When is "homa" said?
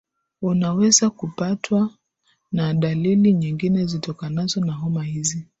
4.73-5.03